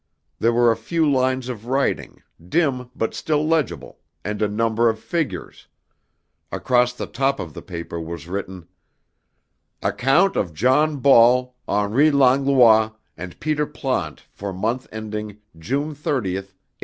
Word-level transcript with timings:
There 0.39 0.51
were 0.51 0.71
a 0.71 0.75
few 0.75 1.07
lines 1.07 1.47
of 1.47 1.67
writing, 1.67 2.23
dim 2.49 2.89
but 2.95 3.13
still 3.13 3.47
legible, 3.47 3.99
and 4.25 4.41
a 4.41 4.47
number 4.47 4.89
of 4.89 4.97
figures. 4.97 5.67
Across 6.51 6.93
the 6.93 7.05
top 7.05 7.39
of 7.39 7.53
the 7.53 7.61
paper 7.61 8.01
was 8.01 8.27
written, 8.27 8.67
"Account 9.83 10.35
of 10.35 10.55
John 10.55 10.97
Ball, 10.97 11.53
Henri 11.67 12.09
Langlois, 12.09 12.89
and 13.15 13.39
Peter 13.39 13.67
Plante 13.67 14.23
for 14.31 14.51
month 14.51 14.87
ending 14.91 15.37
June 15.55 15.93
thirtieth, 15.93 16.45
1859." 16.45 16.53